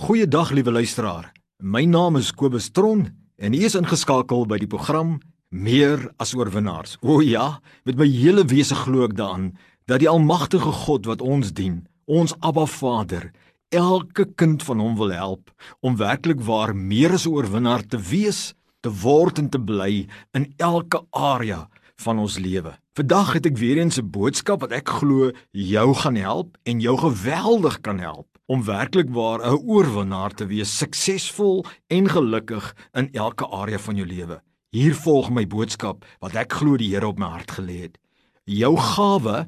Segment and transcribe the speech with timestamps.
[0.00, 1.32] Goeiedag liewe luisteraar.
[1.62, 3.02] My naam is Kobus Tron
[3.36, 5.18] en u is ingeskakel by die program
[5.52, 6.94] Meer as oorwinnaars.
[7.04, 9.50] O ja, met my hele wese glo ek daaraan
[9.84, 13.28] dat die almagtige God wat ons dien, ons Abba Vader,
[13.68, 15.52] elke kind van hom wil help
[15.84, 20.48] om werklik waar meer as 'n oorwinnaar te wees, te word en te bly in
[20.56, 21.68] elke area
[22.00, 22.72] van ons lewe.
[22.96, 26.96] Vandag het ek weer eens 'n boodskap wat ek glo jou gaan help en jou
[26.96, 33.46] geweldig kan help om werklik waar 'n oorwinnaar te wees, suksesvol en gelukkig in elke
[33.46, 34.42] area van jou lewe.
[34.70, 37.98] Hier volg my boodskap wat ek glo die Here op my hart gelê het.
[38.44, 39.46] Jou gawe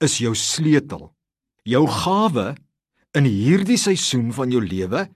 [0.00, 1.12] is jou sleutel.
[1.64, 2.54] Jou gawe
[3.14, 5.08] in hierdie seisoen van jou lewe,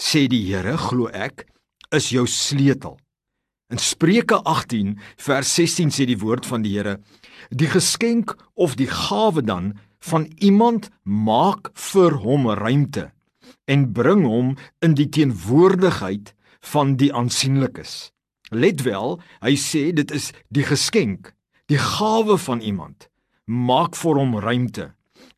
[0.00, 1.46] sê die Here, glo ek,
[1.90, 2.98] is jou sleutel.
[3.70, 7.00] In Spreuke 18 vers 16 sê die woord van die Here:
[7.50, 13.10] Die geskenk of die gawe dan van iemand maak vir hom ruimte
[13.70, 14.54] en bring hom
[14.84, 16.32] in die teenwoordigheid
[16.72, 18.10] van die aansienlikes.
[18.50, 21.34] Let wel, hy sê dit is die geskenk,
[21.70, 23.08] die gawe van iemand
[23.50, 24.92] maak vir hom ruimte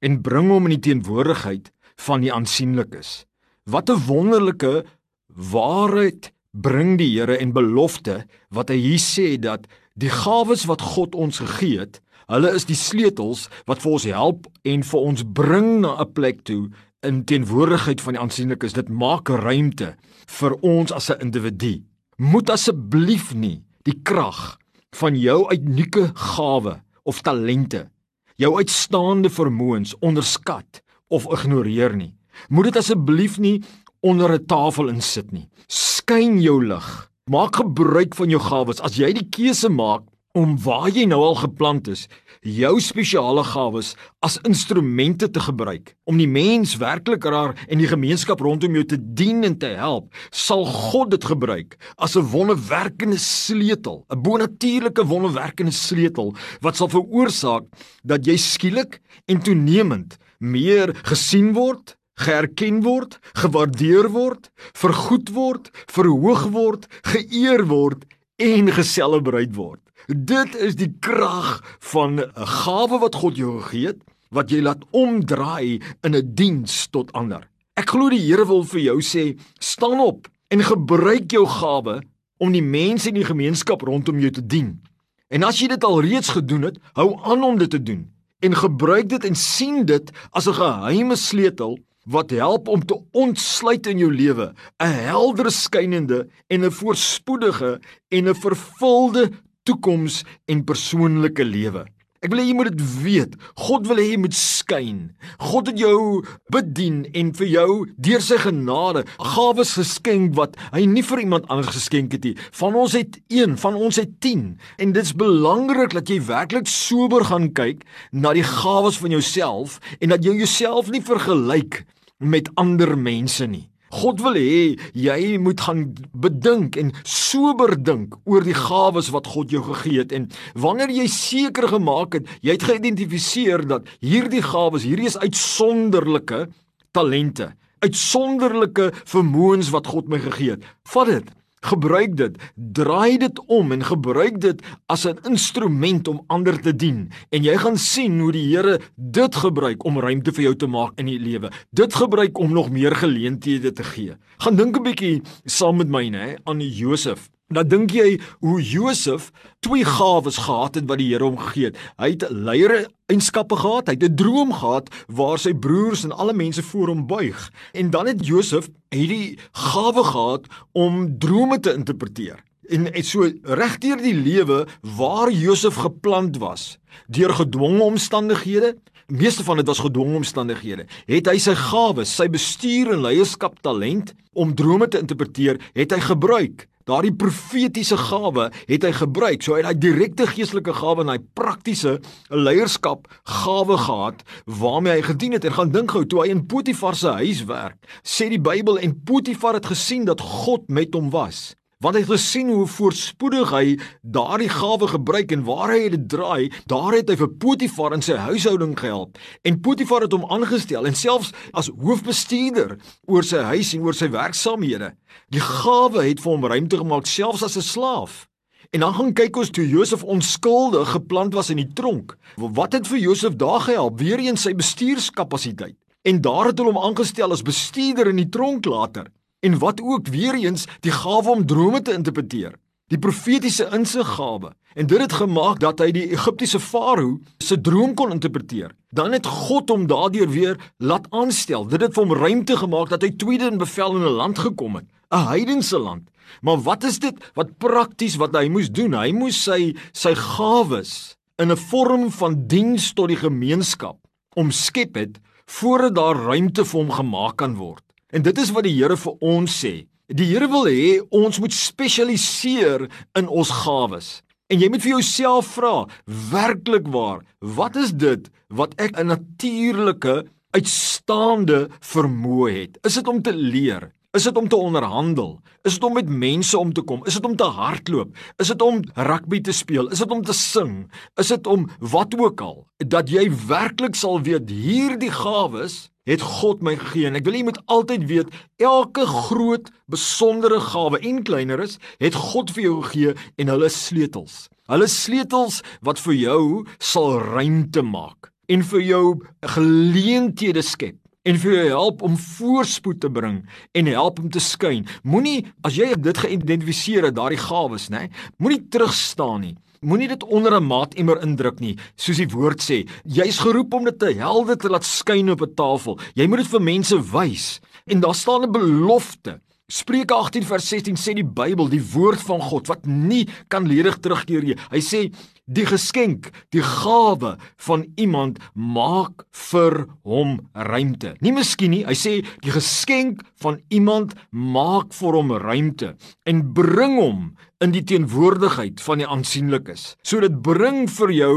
[0.05, 1.70] en bring hom in die teenwoordigheid
[2.06, 3.25] van die aansienlikes.
[3.64, 4.84] Wat 'n wonderlike
[5.29, 11.14] waarheid bring die Here en belofte wat hy hier sê dat die gawes wat God
[11.14, 15.81] ons gegee het, Hulle is die sleutels wat vir ons help en vir ons bring
[15.81, 16.70] na 'n plek toe
[17.03, 18.73] in teenwoordigheid van die aansienlikes.
[18.73, 21.83] Dit maak ruimte vir ons as 'n individu.
[22.17, 24.59] Moet asseblief nie die krag
[24.95, 27.89] van jou unieke gawe of talente,
[28.36, 32.14] jou uitstaande vermoëns onderskat of ignoreer nie.
[32.48, 33.62] Moet dit asseblief nie
[34.01, 35.48] onder 'n tafel insit nie.
[35.69, 37.11] Skyn jou lig.
[37.31, 38.81] Maak gebruik van jou gawes.
[38.81, 42.06] As jy die keuse maak om waar jy nou al geplant is,
[42.41, 43.92] jou spesiale gawes
[44.25, 48.98] as instrumente te gebruik om die mens werklik raar en die gemeenskap rondom jou te
[48.98, 55.72] dien en te help, sal God dit gebruik as 'n wonderwerkende sleutel, 'n bonatuurlike wonderwerkende
[55.72, 57.64] sleutel wat sal veroorsaak
[58.02, 66.48] dat jy skielik en toenemend meer gesien word, geerken word, gewaardeer word, vergoed word, verhoog
[66.51, 68.05] word, geëer word
[68.39, 69.82] en geselebreer word.
[70.07, 74.85] Dit is die krag van 'n gawe wat God jou gegee het wat jy laat
[74.90, 77.48] omdraai in 'n diens tot ander.
[77.77, 82.02] Ek glo die Here wil vir jou sê, staan op en gebruik jou gawe
[82.39, 84.80] om die mense in die gemeenskap rondom jou te dien.
[85.29, 88.11] En as jy dit al reeds gedoen het, hou aan om dit te doen
[88.42, 93.86] en gebruik dit en sien dit as 'n geheime sleutel wat help om te ontsluit
[93.86, 99.30] in jou lewe 'n helder skynende en 'n voorspoedige en 'n vervulde
[99.68, 101.86] toekoms en persoonlike lewe.
[102.23, 103.33] Ek wil hê jy moet dit weet.
[103.58, 104.98] God wil hê jy moet skyn.
[105.42, 106.20] God het jou
[106.55, 109.02] bedien en vir jou deur sy genade
[109.33, 112.36] gawes geskenk wat hy nie vir iemand anders geskenk het nie.
[112.61, 114.46] Van ons het 1, van ons het 10.
[114.78, 117.83] En dit is belangrik dat jy werklik sober gaan kyk
[118.14, 121.83] na die gawes van jouself en dat jy jouself nie vergelyk
[122.22, 123.71] met ander mense nie.
[123.92, 125.85] God wil hê jy moet gaan
[126.17, 130.12] bedink en sober dink oor die gawes wat God jou gegee het.
[130.17, 136.47] En wanneer jy seker gemaak het jy het geïdentifiseer dat hierdie gawes hierdie is uitsonderlike
[136.93, 137.52] talente
[137.82, 140.67] uitsonderlike vermoëns wat God my gegee het.
[140.93, 141.31] Vat dit
[141.62, 147.11] Gebruik dit, draai dit om en gebruik dit as 'n instrument om ander te dien.
[147.31, 150.93] En jy gaan sien hoe die Here dit gebruik om ruimte vir jou te maak
[150.99, 151.50] in die lewe.
[151.70, 154.17] Dit gebruik om nog meer geleenthede te gee.
[154.38, 157.31] Gaan dink 'n bietjie saam met my, nê, aan Josef.
[157.52, 159.29] Nou dink jy hoe Josef
[159.61, 161.81] twee gawes gehad het wat die Here hom gegee het.
[162.00, 166.32] Hy het leiere eienskappe gehad, hy het 'n droom gehad waar sy broers en alle
[166.32, 167.50] mense voor hom buig.
[167.73, 172.40] En dan het Josef hierdie gawe gehad om drome te interpreteer.
[172.69, 178.76] En dit so regdeur die lewe waar Josef geplant was deur gedwonge omstandighede
[179.12, 180.87] Meeste van dit was gedwonge omstandighede.
[181.06, 185.99] Het hy sy gawes, sy bestuur en leierskap talent om drome te interpreteer, het hy
[186.00, 186.64] gebruik.
[186.88, 189.43] Daardie profetiese gawe het hy gebruik.
[189.43, 191.99] So hy het daai direkte geestelike gawe en daai praktiese
[192.31, 193.08] leierskap
[193.44, 195.46] gawe gehad waarmee hy gedien het.
[195.49, 198.96] En gaan dink gou toe hy in Potifar se huis werk, sê die Bybel en
[199.06, 201.52] Potifar het gesien dat God met hom was
[201.82, 206.50] want hy het gesien hoe voorspoedig hy daardie gawe gebruik en waar hy dit draai,
[206.70, 209.19] daar het hy vir Potifar in sy huishouding gehelp
[209.49, 212.79] en Potifar het hom aangestel en selfs as hoofbestuurder
[213.11, 214.93] oor sy huis en oor sy werksaamhede.
[215.34, 218.28] Die gawe het vir hom ruimte gemaak selfs as 'n slaaf.
[218.73, 222.17] En dan gaan kyk ons toe Josef onskuldig geplant was in die tronk.
[222.37, 223.99] Wat het vir Josef daar gehelp?
[223.99, 225.76] Weer eens sy bestuurskapasiteit.
[226.02, 229.06] en daar het hulle hom aangestel as bestuurder in die tronk later.
[229.42, 232.54] En wat ook weer eens die gawe om drome te interpreteer,
[232.92, 234.52] die profetiese insiggawe.
[234.74, 238.72] En dit het gemaak dat hy die Egiptiese farao se droom kon interpreteer.
[238.94, 241.66] Dan het God hom daardeur weer laat aanstel.
[241.68, 244.76] Dit het vir hom ruimte gemaak dat hy tweede in bevel in 'n land gekom
[244.76, 246.08] het, 'n heidense land.
[246.40, 248.94] Maar wat is dit wat prakties wat hy moes doen?
[248.94, 253.98] Hy moes sy sy gawes in 'n vorm van diens tot die gemeenskap
[254.34, 257.82] omskep het voordat daar ruimte vir hom gemaak kan word.
[258.12, 259.73] En dit is wat die Here vir ons sê.
[260.12, 262.85] Die Here wil hê ons moet spesialiseer
[263.17, 264.20] in ons gawes.
[264.53, 265.87] En jy moet vir jouself vra,
[266.29, 272.79] werklik waar, wat is dit wat ek 'n natuurlike uitstaande vermoë het?
[272.85, 273.93] Is dit om te leer?
[274.12, 275.41] Is dit om te onderhandel?
[275.64, 277.00] Is dit om met mense om te kom?
[277.06, 278.12] Is dit om te hardloop?
[278.37, 279.88] Is dit om rugby te speel?
[279.88, 280.91] Is dit om te sing?
[281.17, 282.67] Is dit om wat ook al?
[282.76, 287.44] Dat jy werklik sal weet hierdie gawes het God my gegee en ek wil jy
[287.46, 288.32] moet altyd weet
[288.62, 294.46] elke groot besondere gawe en kleiner is, het God vir jou gegee en hulle sleutels.
[294.70, 296.43] Hulle sleutels wat vir jou
[296.82, 299.06] sal ruimte maak en vir jou
[299.54, 303.43] geleenthede skep en vir jou help om voorspoed te bring
[303.78, 304.87] en help om te skyn.
[305.06, 308.08] Moenie as jy dit geïdentifiseer het daardie gawes, nê?
[308.43, 309.54] Moenie terug staan nie.
[309.82, 312.87] Moenie dit onder 'n maatemmer indruk nie, soos die woord sê.
[313.02, 315.99] Jy's geroep om dit te helde te laat skyn op 'n tafel.
[316.14, 317.61] Jy moet dit vir mense wys.
[317.87, 319.40] En daar staan 'n belofte.
[319.72, 323.96] Spreuke 18 vers 16 sê die Bybel, die woord van God wat nie kan ledig
[324.04, 324.56] terugkeer nie.
[324.69, 325.00] Hy sê
[325.48, 331.14] die geskenk, die gawe van iemand maak vir hom ruimte.
[331.24, 335.94] Nie miskien nie, hy sê die geskenk van iemand maak vir hom ruimte
[336.28, 337.25] en bring hom
[337.64, 339.94] in die teenwoordigheid van die aansienlikes.
[340.04, 341.34] So dit bring vir jou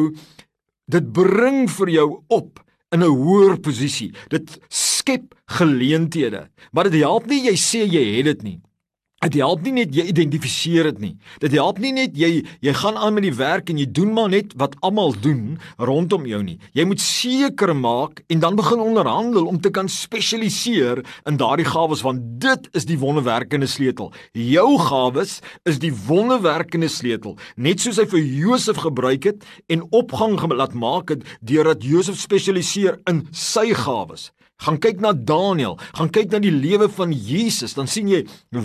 [0.92, 2.60] dit bring vir jou op
[2.92, 4.12] in 'n hoër posisie.
[4.30, 4.60] Dit
[5.06, 6.48] skep geleenthede.
[6.72, 8.62] Maar dit help nie jy sê jy het dit nie.
[9.26, 11.14] Dit help nie net jy identifiseer dit nie.
[11.42, 14.30] Dit help nie net jy jy gaan aan met die werk en jy doen maar
[14.30, 16.58] net wat almal doen rondom jou nie.
[16.78, 22.04] Jy moet seker maak en dan begin onderhandel om te kan spesialiseer in daardie gawes
[22.06, 24.12] want dit is die wonderwerkende sleutel.
[24.34, 27.38] Jou gawes is die wonderwerkende sleutel.
[27.56, 33.00] Net soos hy vir Josef gebruik het en opgang laat maak het deurdat Josef spesialiseer
[33.10, 34.30] in sy gawes.
[34.64, 38.22] Gaan kyk na Daniël, gaan kyk na die lewe van Jesus, dan sien jy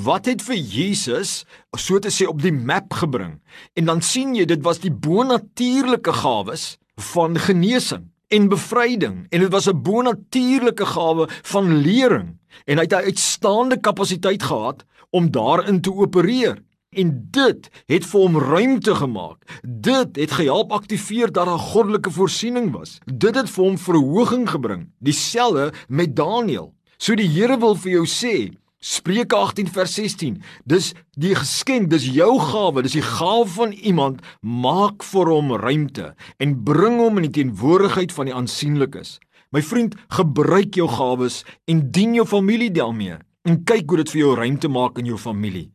[0.06, 1.44] wat het vir Jesus
[1.76, 3.40] so te sê op die map gebring.
[3.74, 6.76] En dan sien jy dit was die bonatuurlike gawes
[7.10, 12.92] van genesing en bevryding en dit was 'n bonatuurlike gawe van lering en hy het
[12.92, 16.62] 'n uitstaande kapasiteit gehad om daarin te opereer.
[16.90, 19.60] En dit het vir hom ruimte gemaak.
[19.62, 22.98] Dit het gehelp aktiveer dat daar goddelike voorsiening was.
[23.06, 24.88] Dit het vir hom verhoging gebring.
[24.98, 26.72] Dieselfde met Daniël.
[26.98, 28.34] So die Here wil vir jou sê,
[28.80, 34.22] Spreuke 18 vers 16, dis die geskenk, dis jou gawe, dis die gawe van iemand,
[34.40, 39.18] maak vir hom ruimte en bring hom in die teenwoordigheid van die aansienlikes.
[39.52, 43.20] My vriend, gebruik jou gawes en dien jou familie daarmee.
[43.46, 45.68] En kyk hoe dit vir jou ruimte maak in jou familie.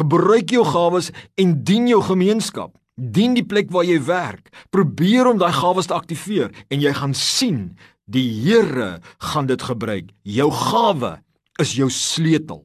[0.00, 2.74] Gebruik jou gawes en dien jou gemeenskap.
[2.98, 4.50] Dien die plek waar jy werk.
[4.74, 7.76] Probeer om daai gawes te aktiveer en jy gaan sien
[8.08, 9.00] die Here
[9.32, 10.12] gaan dit gebruik.
[10.24, 11.18] Jou gawe
[11.60, 12.64] is jou sleutel.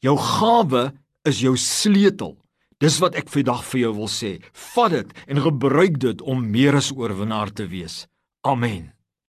[0.00, 0.90] Jou gawe
[1.28, 2.36] is jou sleutel.
[2.80, 4.38] Dis wat ek vandag vir jou wil sê.
[4.72, 8.06] Vat dit en gebruik dit om meer as oorwinnaar te wees.
[8.40, 8.88] Amen.